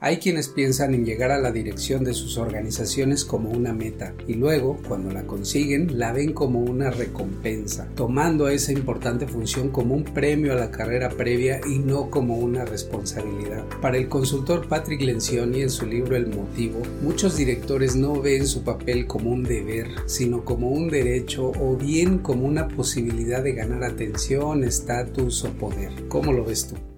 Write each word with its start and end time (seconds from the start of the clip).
Hay 0.00 0.18
quienes 0.18 0.46
piensan 0.46 0.94
en 0.94 1.04
llegar 1.04 1.32
a 1.32 1.40
la 1.40 1.50
dirección 1.50 2.04
de 2.04 2.14
sus 2.14 2.38
organizaciones 2.38 3.24
como 3.24 3.50
una 3.50 3.72
meta 3.72 4.14
y 4.28 4.34
luego, 4.34 4.78
cuando 4.86 5.10
la 5.10 5.24
consiguen, 5.24 5.98
la 5.98 6.12
ven 6.12 6.32
como 6.34 6.60
una 6.60 6.92
recompensa, 6.92 7.88
tomando 7.96 8.48
esa 8.48 8.70
importante 8.70 9.26
función 9.26 9.70
como 9.70 9.96
un 9.96 10.04
premio 10.04 10.52
a 10.52 10.54
la 10.54 10.70
carrera 10.70 11.08
previa 11.08 11.60
y 11.68 11.80
no 11.80 12.10
como 12.10 12.36
una 12.38 12.64
responsabilidad. 12.64 13.64
Para 13.82 13.96
el 13.96 14.08
consultor 14.08 14.68
Patrick 14.68 15.00
Lencioni 15.00 15.62
en 15.62 15.70
su 15.70 15.84
libro 15.84 16.14
El 16.14 16.28
motivo, 16.28 16.80
muchos 17.02 17.36
directores 17.36 17.96
no 17.96 18.22
ven 18.22 18.46
su 18.46 18.62
papel 18.62 19.08
como 19.08 19.30
un 19.30 19.42
deber, 19.42 19.88
sino 20.06 20.44
como 20.44 20.68
un 20.68 20.88
derecho 20.90 21.50
o 21.58 21.76
bien 21.76 22.18
como 22.18 22.46
una 22.46 22.68
posibilidad 22.68 23.42
de 23.42 23.54
ganar 23.54 23.82
atención, 23.82 24.62
estatus 24.62 25.42
o 25.42 25.50
poder. 25.54 25.90
¿Cómo 26.06 26.32
lo 26.32 26.44
ves 26.44 26.68
tú? 26.68 26.97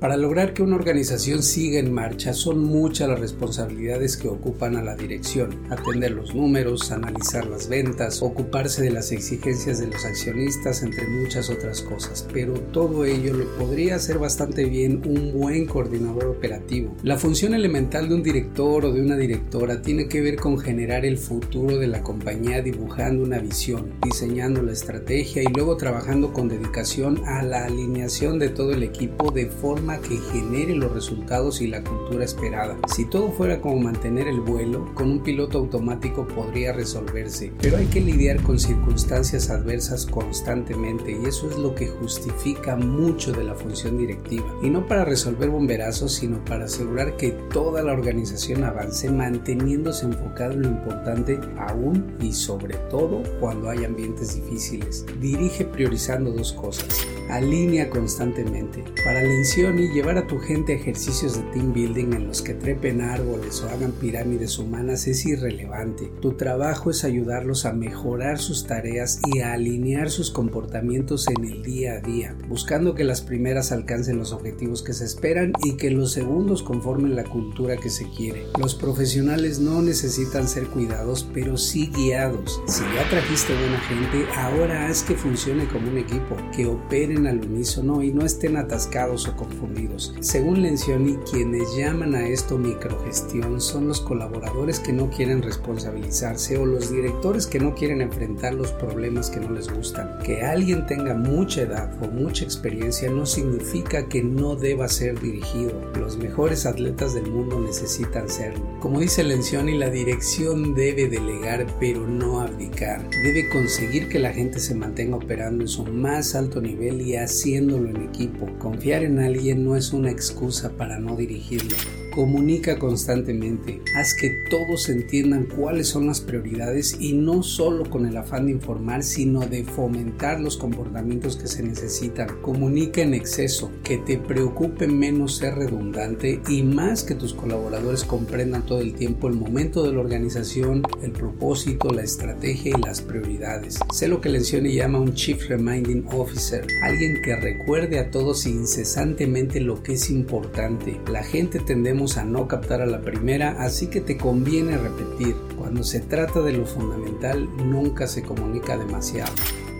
Para 0.00 0.16
lograr 0.16 0.54
que 0.54 0.62
una 0.62 0.76
organización 0.76 1.42
siga 1.42 1.80
en 1.80 1.92
marcha 1.92 2.32
son 2.32 2.62
muchas 2.62 3.08
las 3.08 3.18
responsabilidades 3.18 4.16
que 4.16 4.28
ocupan 4.28 4.76
a 4.76 4.82
la 4.82 4.94
dirección. 4.94 5.58
Atender 5.70 6.12
los 6.12 6.36
números, 6.36 6.92
analizar 6.92 7.46
las 7.46 7.68
ventas, 7.68 8.22
ocuparse 8.22 8.80
de 8.80 8.92
las 8.92 9.10
exigencias 9.10 9.80
de 9.80 9.88
los 9.88 10.04
accionistas, 10.04 10.84
entre 10.84 11.08
muchas 11.08 11.50
otras 11.50 11.82
cosas. 11.82 12.24
Pero 12.32 12.54
todo 12.72 13.04
ello 13.04 13.34
lo 13.34 13.44
podría 13.56 13.96
hacer 13.96 14.18
bastante 14.18 14.66
bien 14.66 15.02
un 15.04 15.32
buen 15.32 15.66
coordinador 15.66 16.26
operativo. 16.26 16.94
La 17.02 17.18
función 17.18 17.52
elemental 17.52 18.08
de 18.08 18.14
un 18.14 18.22
director 18.22 18.84
o 18.84 18.92
de 18.92 19.02
una 19.02 19.16
directora 19.16 19.82
tiene 19.82 20.06
que 20.06 20.20
ver 20.20 20.36
con 20.36 20.58
generar 20.58 21.04
el 21.04 21.18
futuro 21.18 21.76
de 21.76 21.88
la 21.88 22.04
compañía 22.04 22.62
dibujando 22.62 23.24
una 23.24 23.40
visión, 23.40 23.94
diseñando 24.04 24.62
la 24.62 24.72
estrategia 24.72 25.42
y 25.42 25.52
luego 25.52 25.76
trabajando 25.76 26.32
con 26.32 26.48
dedicación 26.48 27.20
a 27.26 27.42
la 27.42 27.64
alineación 27.64 28.38
de 28.38 28.50
todo 28.50 28.70
el 28.70 28.84
equipo 28.84 29.32
de 29.32 29.46
forma 29.46 29.87
que 29.96 30.18
genere 30.18 30.74
los 30.74 30.92
resultados 30.92 31.62
y 31.62 31.66
la 31.66 31.82
cultura 31.82 32.24
esperada. 32.24 32.76
Si 32.94 33.06
todo 33.06 33.30
fuera 33.30 33.60
como 33.62 33.80
mantener 33.80 34.28
el 34.28 34.40
vuelo, 34.40 34.92
con 34.94 35.10
un 35.10 35.22
piloto 35.22 35.58
automático 35.58 36.26
podría 36.26 36.72
resolverse, 36.72 37.52
pero 37.60 37.78
hay 37.78 37.86
que 37.86 38.02
lidiar 38.02 38.42
con 38.42 38.58
circunstancias 38.58 39.48
adversas 39.48 40.04
constantemente 40.04 41.12
y 41.12 41.24
eso 41.24 41.48
es 41.50 41.56
lo 41.56 41.74
que 41.74 41.88
justifica 41.88 42.76
mucho 42.76 43.32
de 43.32 43.44
la 43.44 43.54
función 43.54 43.96
directiva. 43.96 44.46
Y 44.62 44.68
no 44.68 44.86
para 44.86 45.04
resolver 45.04 45.48
bomberazos, 45.48 46.12
sino 46.12 46.44
para 46.44 46.66
asegurar 46.66 47.16
que 47.16 47.30
toda 47.52 47.82
la 47.82 47.92
organización 47.92 48.64
avance 48.64 49.10
manteniéndose 49.10 50.04
enfocado 50.04 50.52
en 50.52 50.62
lo 50.62 50.68
importante 50.68 51.40
aún 51.56 52.14
y 52.20 52.32
sobre 52.32 52.76
todo 52.90 53.22
cuando 53.40 53.70
hay 53.70 53.84
ambientes 53.84 54.34
difíciles. 54.34 55.06
Dirige 55.20 55.64
priorizando 55.64 56.30
dos 56.30 56.52
cosas. 56.52 57.06
Alinea 57.28 57.90
constantemente. 57.90 58.84
Para 59.04 59.22
Lencioni 59.22 59.88
llevar 59.88 60.16
a 60.16 60.26
tu 60.26 60.38
gente 60.38 60.72
a 60.72 60.76
ejercicios 60.76 61.36
de 61.36 61.42
team 61.52 61.72
building 61.72 62.12
en 62.14 62.26
los 62.26 62.42
que 62.42 62.54
trepen 62.54 63.02
árboles 63.02 63.62
o 63.62 63.68
hagan 63.68 63.92
pirámides 63.92 64.58
humanas 64.58 65.06
es 65.06 65.26
irrelevante. 65.26 66.10
Tu 66.20 66.32
trabajo 66.32 66.90
es 66.90 67.04
ayudarlos 67.04 67.66
a 67.66 67.72
mejorar 67.72 68.38
sus 68.38 68.66
tareas 68.66 69.20
y 69.32 69.40
a 69.40 69.52
alinear 69.52 70.10
sus 70.10 70.30
comportamientos 70.30 71.26
en 71.28 71.44
el 71.44 71.62
día 71.62 71.94
a 71.94 72.00
día, 72.00 72.36
buscando 72.48 72.94
que 72.94 73.04
las 73.04 73.20
primeras 73.20 73.72
alcancen 73.72 74.18
los 74.18 74.32
objetivos 74.32 74.82
que 74.82 74.92
se 74.92 75.04
esperan 75.04 75.52
y 75.62 75.76
que 75.76 75.90
los 75.90 76.12
segundos 76.12 76.62
conformen 76.62 77.16
la 77.16 77.24
cultura 77.24 77.76
que 77.76 77.90
se 77.90 78.08
quiere. 78.10 78.46
Los 78.58 78.74
profesionales 78.74 79.58
no 79.58 79.82
necesitan 79.82 80.48
ser 80.48 80.66
cuidados, 80.68 81.28
pero 81.34 81.56
sí 81.56 81.90
guiados. 81.94 82.60
Si 82.66 82.82
ya 82.94 83.08
trajiste 83.10 83.52
buena 83.54 83.80
gente, 83.80 84.26
ahora 84.36 84.88
haz 84.88 85.02
que 85.02 85.14
funcione 85.14 85.68
como 85.68 85.90
un 85.90 85.98
equipo, 85.98 86.36
que 86.54 86.66
operen 86.66 87.17
al 87.26 87.40
unísono 87.40 88.02
y 88.02 88.12
no 88.12 88.24
estén 88.24 88.56
atascados 88.56 89.28
o 89.28 89.36
confundidos 89.36 89.78
según 90.20 90.62
Lencioni, 90.62 91.16
quienes 91.30 91.76
llaman 91.76 92.14
a 92.14 92.26
esto 92.28 92.58
microgestión 92.58 93.60
son 93.60 93.88
los 93.88 94.00
colaboradores 94.00 94.80
que 94.80 94.92
no 94.92 95.10
quieren 95.10 95.42
responsabilizarse 95.42 96.58
o 96.58 96.66
los 96.66 96.90
directores 96.90 97.46
que 97.46 97.58
no 97.58 97.74
quieren 97.74 98.00
enfrentar 98.00 98.54
los 98.54 98.72
problemas 98.72 99.30
que 99.30 99.40
no 99.40 99.50
les 99.50 99.72
gustan. 99.72 100.18
Que 100.24 100.42
alguien 100.42 100.86
tenga 100.86 101.14
mucha 101.14 101.62
edad 101.62 101.90
o 102.02 102.08
mucha 102.08 102.44
experiencia 102.44 103.10
no 103.10 103.26
significa 103.26 104.08
que 104.08 104.22
no 104.22 104.56
deba 104.56 104.88
ser 104.88 105.20
dirigido. 105.20 105.72
Los 105.98 106.18
mejores 106.18 106.66
atletas 106.66 107.14
del 107.14 107.30
mundo 107.30 107.60
necesitan 107.60 108.28
serlo. 108.28 108.64
Como 108.80 109.00
dice 109.00 109.24
Lencioni, 109.24 109.76
la 109.76 109.90
dirección 109.90 110.74
debe 110.74 111.08
delegar 111.08 111.66
pero 111.80 112.06
no 112.06 112.40
abdicar. 112.40 113.08
Debe 113.10 113.48
conseguir 113.48 114.08
que 114.08 114.18
la 114.18 114.32
gente 114.32 114.60
se 114.60 114.74
mantenga 114.74 115.16
operando 115.16 115.62
en 115.62 115.68
su 115.68 115.84
más 115.84 116.34
alto 116.34 116.60
nivel 116.60 117.00
y 117.00 117.07
haciéndolo 117.16 117.88
en 117.88 118.02
equipo. 118.02 118.46
Confiar 118.58 119.02
en 119.02 119.18
alguien 119.18 119.64
no 119.64 119.76
es 119.76 119.92
una 119.92 120.10
excusa 120.10 120.70
para 120.76 120.98
no 120.98 121.16
dirigirlo. 121.16 121.76
Comunica 122.14 122.78
constantemente, 122.78 123.80
haz 123.94 124.14
que 124.14 124.30
todos 124.50 124.88
entiendan 124.88 125.44
cuáles 125.44 125.88
son 125.88 126.06
las 126.06 126.20
prioridades 126.20 126.96
y 126.98 127.12
no 127.12 127.42
solo 127.42 127.88
con 127.88 128.06
el 128.06 128.16
afán 128.16 128.46
de 128.46 128.52
informar, 128.52 129.02
sino 129.02 129.40
de 129.40 129.64
fomentar 129.64 130.40
los 130.40 130.56
comportamientos 130.56 131.36
que 131.36 131.46
se 131.46 131.62
necesitan. 131.62 132.28
Comunica 132.42 133.02
en 133.02 133.14
exceso, 133.14 133.70
que 133.84 133.98
te 133.98 134.18
preocupe 134.18 134.88
menos 134.88 135.36
ser 135.36 135.54
redundante 135.54 136.40
y 136.48 136.62
más 136.62 137.04
que 137.04 137.14
tus 137.14 137.34
colaboradores 137.34 138.04
comprendan 138.04 138.66
todo 138.66 138.80
el 138.80 138.94
tiempo 138.94 139.28
el 139.28 139.34
momento 139.34 139.84
de 139.84 139.92
la 139.92 140.00
organización, 140.00 140.82
el 141.02 141.12
propósito, 141.12 141.90
la 141.90 142.02
estrategia 142.02 142.72
y 142.76 142.82
las 142.82 143.00
prioridades. 143.00 143.78
Sé 143.92 144.08
lo 144.08 144.20
que 144.20 144.30
Lencioni 144.30 144.74
llama 144.74 144.98
un 144.98 145.14
Chief 145.14 145.48
Reminding 145.48 146.06
Officer, 146.10 146.66
alguien 146.82 147.20
que 147.22 147.36
recuerde 147.36 147.98
a 147.98 148.10
todos 148.10 148.46
incesantemente 148.46 149.60
lo 149.60 149.82
que 149.82 149.92
es 149.92 150.10
importante. 150.10 151.00
La 151.10 151.22
gente 151.22 151.60
tendemos 151.60 152.07
a 152.16 152.24
no 152.24 152.48
captar 152.48 152.80
a 152.80 152.86
la 152.86 153.00
primera, 153.00 153.56
así 153.62 153.88
que 153.88 154.00
te 154.00 154.16
conviene 154.16 154.78
repetir. 154.78 155.36
Cuando 155.56 155.84
se 155.84 156.00
trata 156.00 156.40
de 156.40 156.52
lo 156.52 156.66
fundamental, 156.66 157.48
nunca 157.56 158.06
se 158.06 158.22
comunica 158.22 158.76
demasiado. 158.78 159.32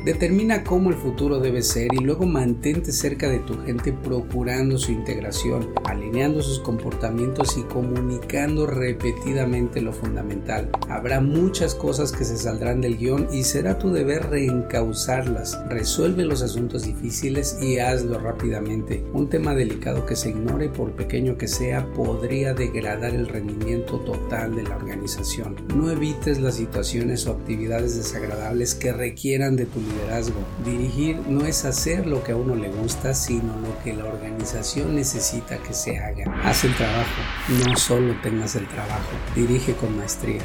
Determina 0.04 0.64
cómo 0.64 0.90
el 0.90 0.96
futuro 0.96 1.40
debe 1.40 1.62
ser 1.62 1.92
y 1.92 1.98
luego 1.98 2.24
mantente 2.24 2.92
cerca 2.92 3.28
de 3.28 3.40
tu 3.40 3.60
gente 3.64 3.92
procurando 3.92 4.78
su 4.78 4.92
integración, 4.92 5.74
alineando 5.84 6.40
sus 6.40 6.60
comportamientos 6.60 7.58
y 7.58 7.62
comunicando 7.62 8.66
repetidamente 8.66 9.80
lo 9.80 9.92
fundamental. 9.92 10.70
Habrá 10.88 11.20
muchas 11.20 11.74
cosas 11.74 12.12
que 12.12 12.24
se 12.24 12.36
saldrán 12.36 12.80
del 12.80 12.96
guion 12.96 13.28
y 13.32 13.42
será 13.42 13.78
tu 13.78 13.90
deber 13.90 14.30
reencauzarlas. 14.30 15.58
Resuelve 15.68 16.24
los 16.24 16.42
asuntos 16.42 16.84
difíciles 16.84 17.58
y 17.60 17.78
hazlo 17.78 18.18
rápidamente. 18.18 19.04
Un 19.12 19.28
tema 19.28 19.54
delicado 19.54 20.06
que 20.06 20.16
se 20.16 20.30
ignore 20.30 20.68
por 20.68 20.92
pequeño 20.92 21.36
que 21.36 21.48
sea 21.48 21.90
podría 21.92 22.54
degradar 22.54 23.14
el 23.14 23.28
rendimiento 23.28 23.98
total 24.00 24.54
de 24.54 24.62
la 24.62 24.76
organización. 24.76 25.56
No 25.74 25.90
evites 25.90 26.40
las 26.40 26.54
situaciones 26.54 27.26
o 27.26 27.32
actividades 27.32 27.96
desagradables 27.96 28.74
que 28.74 28.92
requieran 28.92 29.56
de 29.56 29.66
tu 29.66 29.80
liderazgo. 29.88 30.40
Dirigir 30.64 31.18
no 31.26 31.44
es 31.44 31.64
hacer 31.64 32.06
lo 32.06 32.22
que 32.22 32.32
a 32.32 32.36
uno 32.36 32.54
le 32.54 32.68
gusta, 32.68 33.14
sino 33.14 33.56
lo 33.60 33.78
que 33.82 33.94
la 33.94 34.04
organización 34.04 34.94
necesita 34.94 35.58
que 35.58 35.74
se 35.74 35.98
haga. 35.98 36.24
Haz 36.44 36.64
el 36.64 36.74
trabajo, 36.76 37.20
no 37.66 37.76
solo 37.76 38.14
tengas 38.22 38.54
el 38.56 38.68
trabajo. 38.68 39.10
Dirige 39.34 39.74
con 39.74 39.96
maestría. 39.96 40.42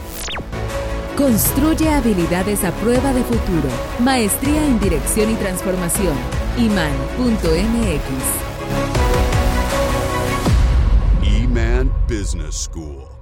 Construye 1.18 1.90
habilidades 1.90 2.64
a 2.64 2.72
prueba 2.72 3.14
de 3.14 3.24
futuro. 3.24 3.70
Maestría 4.00 4.66
en 4.66 4.80
Dirección 4.80 5.30
y 5.30 5.36
Transformación. 5.36 6.16
iman.mx. 6.58 8.04
Eman 11.24 11.92
Business 12.08 12.56
School. 12.56 13.13